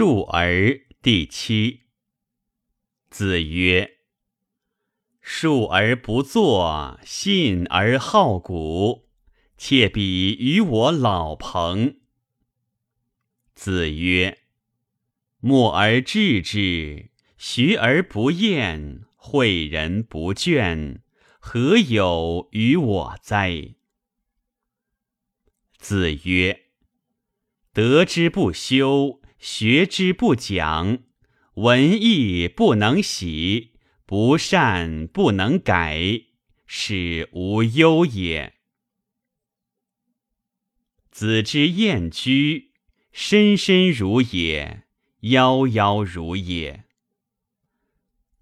[0.00, 1.88] 述而第七。
[3.10, 3.98] 子曰
[5.20, 9.08] ：“述而不作，信而好古，
[9.56, 11.96] 妾比于我老朋。”
[13.56, 14.38] 子曰
[15.42, 21.00] ：“默而志之，学而不厌，诲人不倦，
[21.40, 23.74] 何有于我哉？”
[25.76, 26.66] 子曰
[27.74, 30.98] ：“得之不修，学之不讲，
[31.54, 33.72] 文艺不能喜，
[34.06, 36.22] 不善不能改，
[36.66, 38.54] 是无忧也。”
[41.10, 42.68] 子之厌居。
[43.10, 44.84] 深深如也，
[45.22, 46.84] 夭夭如也。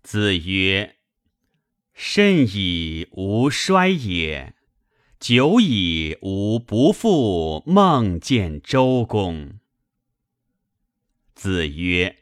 [0.00, 0.96] 子曰
[1.92, 4.54] ：“甚矣，吾衰也！
[5.18, 9.58] 久矣，吾不复梦见周公。”
[11.40, 12.18] 子曰：“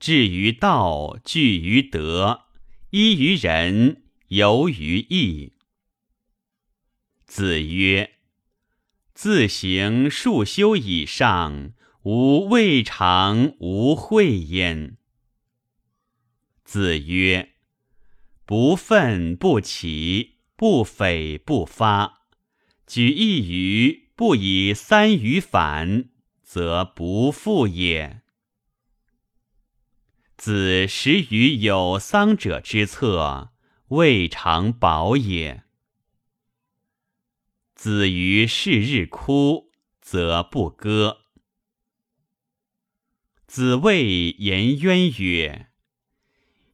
[0.00, 2.46] 志于道，据于德，
[2.90, 5.52] 依于仁，游于义。”
[7.24, 8.14] 子曰。
[9.14, 14.96] 自行数修以上，吾未尝无会焉。
[16.64, 17.52] 子曰
[18.44, 22.22] ：“不愤不启，不悱不发。
[22.84, 26.08] 举一隅，不以三隅反，
[26.52, 28.20] 则不复也。”
[30.36, 33.52] 子食于有丧者之侧，
[33.88, 35.62] 未尝饱也。
[37.74, 39.70] 子于是日哭，
[40.02, 41.22] 则不歌。
[43.46, 45.70] 子谓颜渊曰：“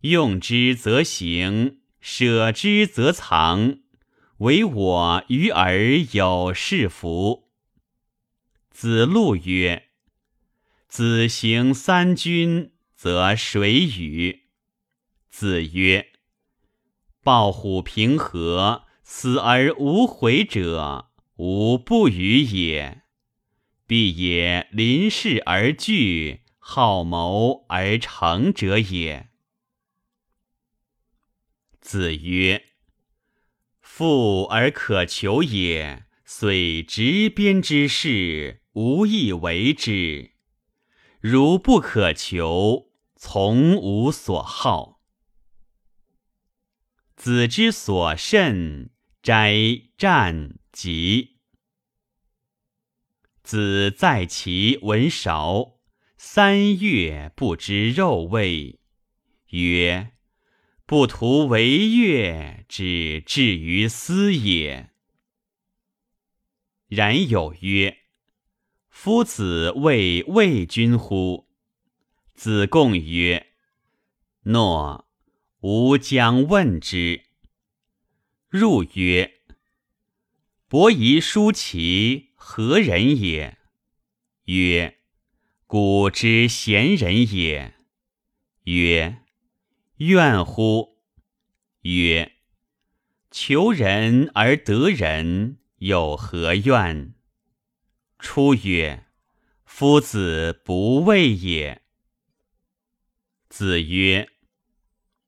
[0.00, 3.80] 用之则行，舍之则藏。
[4.38, 7.44] 唯我与尔有是夫。”
[8.78, 9.88] 子路曰
[10.86, 14.42] ：“子行三军，则谁与？”
[15.32, 16.12] 子曰
[17.24, 23.04] ：“抱虎平和。”死而无悔者，无不与也。
[23.86, 29.30] 必也临事而惧，好谋而成者也。
[31.80, 32.66] 子曰
[33.80, 40.32] ：“富而可求也，虽执鞭之事，无以为之；
[41.20, 45.02] 如不可求，从无所好。”
[47.16, 48.90] 子之所慎。
[49.22, 49.56] 斋
[49.98, 51.38] 战疾。
[53.42, 55.80] 子在其闻韶，
[56.16, 58.78] 三月不知肉味，
[59.48, 60.12] 曰
[60.86, 64.90] ：“不图为乐，只至于斯也。”
[66.86, 68.04] 然有曰
[68.98, 71.46] ：“夫子谓魏君乎？”
[72.34, 73.48] 子贡曰
[74.44, 75.06] ：“诺，
[75.60, 77.20] 吾将问之。”
[78.48, 79.42] 入曰
[80.66, 83.58] ：“伯夷叔齐何人也？”
[84.46, 84.96] 曰
[85.68, 87.74] ：“古之贤人也。”
[88.64, 89.18] 曰
[89.98, 90.96] ：“怨乎？”
[91.82, 92.32] 曰
[93.30, 97.12] ：“求人而得人，有何怨？”
[98.18, 99.06] 出曰
[99.64, 101.82] ：“夫子不畏也。”
[103.48, 104.28] 子曰：“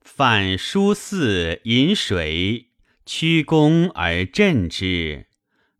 [0.00, 2.66] 饭书肆饮水。”
[3.10, 5.28] 屈躬而振之，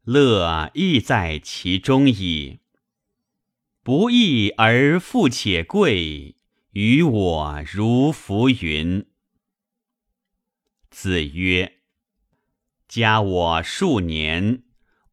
[0.05, 2.61] 乐亦在其中矣。
[3.83, 6.37] 不义而富且贵，
[6.71, 9.07] 于我如浮云。
[10.89, 11.81] 子曰
[12.89, 14.63] ：“加我数年，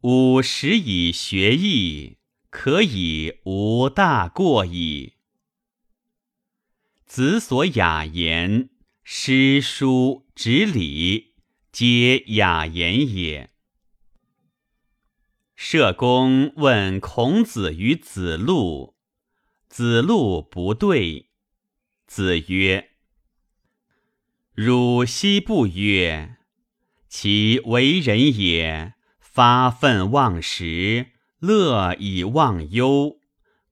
[0.08, 2.20] 吾始以学艺，
[2.52, 5.14] 可以无大过矣。”
[7.08, 8.70] 子所雅言，
[9.04, 11.34] 诗书执礼。
[11.72, 13.50] 皆雅言也。
[15.56, 18.96] 社公问孔子与子路，
[19.68, 21.32] 子路不对。
[22.06, 22.92] 子曰
[24.54, 26.38] ：“汝昔不曰，
[27.10, 28.94] 其为人也，
[29.36, 31.08] 发愤忘食，
[31.40, 33.20] 乐以忘忧，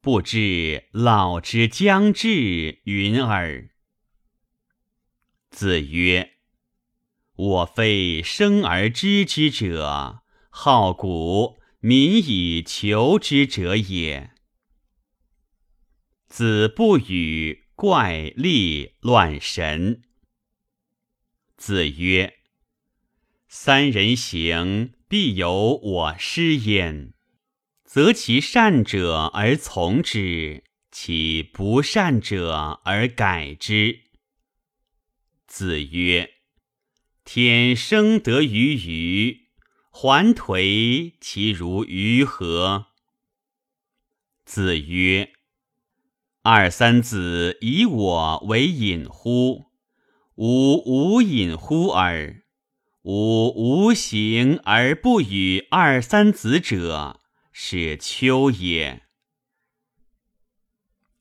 [0.01, 3.69] 不知老之将至云耳。”
[5.50, 6.31] 子曰。
[7.36, 14.31] 我非生而知之者，好古民以求之者也。
[16.27, 20.01] 子不语怪力乱神。
[21.56, 22.33] 子曰
[23.48, 27.13] ：“三人行，必有我师焉。
[27.86, 34.06] 择其善者而从之，其不善者而改之。
[35.45, 36.31] 子曰
[37.24, 39.50] ：“天生得于鱼，
[39.92, 42.88] 还颓其如鱼何？”
[44.44, 45.33] 子曰
[46.42, 49.68] ：“二三子以我为隐乎？
[50.33, 52.43] 吾无隐乎耳。
[53.03, 57.19] 吾无形而不与二三子者，
[57.51, 59.03] 是丘也。”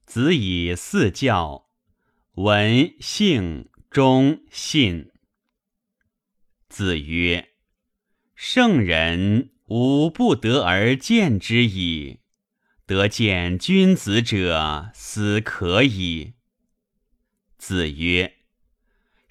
[0.06, 1.69] 子以四教：
[2.34, 5.11] 闻、信、忠、信。
[6.69, 7.50] 子曰
[8.37, 12.20] ：“圣人无不得而见之矣。
[12.87, 16.34] 得见君子者，斯可矣。”
[17.58, 18.37] 子曰：“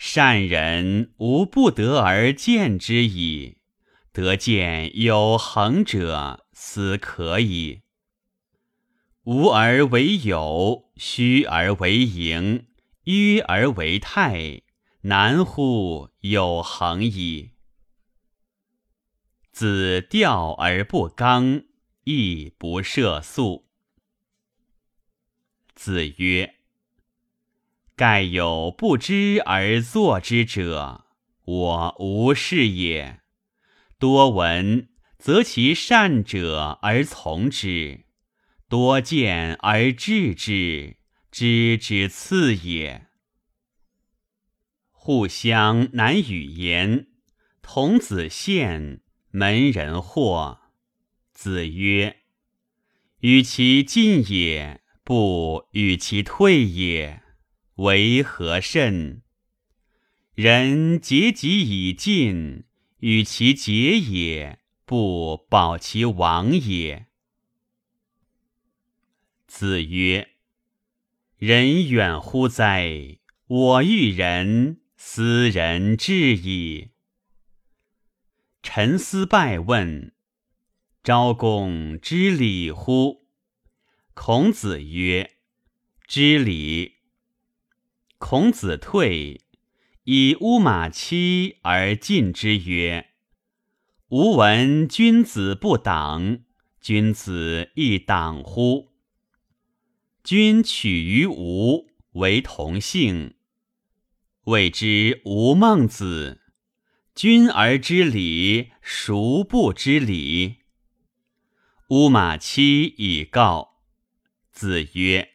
[0.04, 3.60] 善人无不得而见之矣。
[4.12, 7.84] 得见有恒者，斯可矣。”
[9.26, 12.66] 无而为有，虚而为盈，
[13.04, 14.64] 约而为泰，
[15.02, 17.52] 难乎有恒矣。
[19.52, 21.62] 子钓而不刚，
[22.06, 23.68] 亦不涉宿。
[25.76, 26.56] 子曰
[28.02, 31.06] ：“盖有不知而作之者，
[31.44, 33.20] 我无是也。
[34.00, 34.90] 多闻，
[35.20, 38.06] 则其善者而从之。”
[38.68, 40.98] 多见而治之，
[41.30, 43.06] 知之次也。
[44.90, 47.06] 互相难与言。
[47.62, 50.58] 童子献，门人惑。
[51.32, 52.18] 子曰
[53.22, 57.22] ：“与其进也，不与其退也，
[57.76, 59.22] 为何甚？
[60.34, 62.66] 人竭己以进，
[63.00, 67.08] 与其竭也，不保其亡也。”
[69.48, 70.30] 子曰
[71.38, 73.20] ：“人远乎哉！
[73.48, 76.92] 我欲人，斯人至矣。”
[78.64, 80.14] 陈思败问
[81.04, 83.28] ：“昭公知礼乎？”
[84.14, 85.38] 孔子曰
[86.08, 87.00] ：“知礼。”
[88.22, 89.42] 孔子退，
[90.04, 93.08] 以乌马期而进之曰
[94.10, 96.42] ：“吾闻君子不党，
[96.80, 98.92] 君子亦党乎？”
[100.24, 103.34] 君取于吾，为同姓，
[104.44, 106.42] 谓之吾孟子。
[107.16, 110.58] 君而知礼，孰不知礼？
[111.90, 113.82] 乌马期以告。
[114.52, 115.32] 子曰：“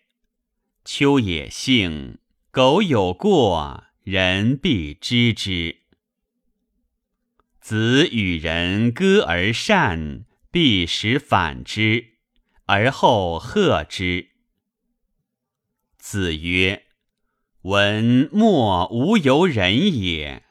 [0.85, 2.19] 秋也幸，
[2.57, 5.81] 苟有过，人必知之。
[7.61, 12.15] 子与人歌而善，必使反之，
[12.65, 14.31] 而后贺之。”
[16.01, 16.87] 子曰
[17.61, 20.43] ：“闻莫无由人也。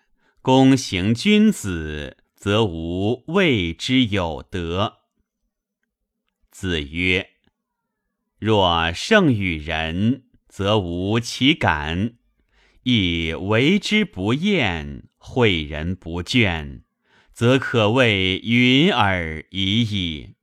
[0.43, 4.97] 公行君子，则无谓之有德。”
[6.53, 7.31] 子曰
[8.37, 10.25] ：“若胜与人，
[10.55, 12.13] 则无其感；
[12.83, 16.83] 亦为之不厌，诲人不倦，
[17.33, 20.35] 则可谓云尔已矣。”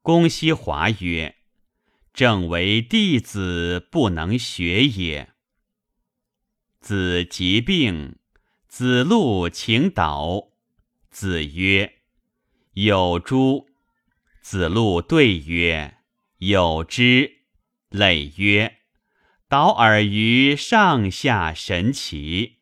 [0.00, 1.34] 公西华曰。
[2.12, 5.30] 正为弟子不能学也。
[6.80, 8.16] 子疾病，
[8.68, 10.50] 子路请导。
[11.10, 11.94] 子曰
[12.74, 13.68] ：“有诸？”
[14.40, 15.98] 子路对曰
[16.38, 17.38] ：“有之。”
[17.90, 18.76] 累曰
[19.50, 22.58] ：“导尔于上下神奇。”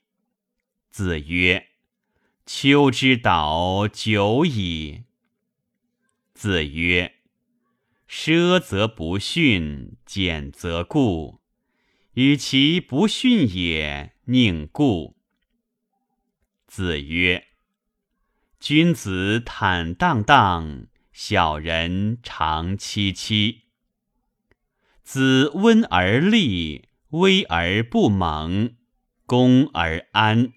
[0.91, 1.69] 子曰
[2.47, 5.05] ：“秋之导久矣。”
[6.33, 7.17] 子曰。
[8.09, 11.43] 奢则不逊，俭则固。
[12.15, 15.19] 与其不逊也，宁固。
[16.67, 17.49] 子曰
[18.59, 23.68] ：“君子坦荡荡，小人长戚戚。
[25.11, 28.75] 子温而立，威而不猛，
[29.25, 30.53] 恭而安。”